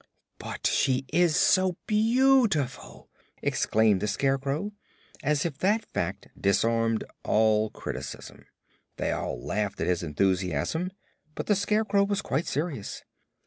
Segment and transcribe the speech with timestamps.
[0.39, 3.11] "But she is so beautiful!"
[3.43, 4.71] exclaimed the Scarecrow,
[5.21, 8.47] as if that fact disarmed all criticism.
[8.97, 10.89] They all laughed at his enthusiasm,
[11.35, 13.03] but the Scarecrow was quite serious.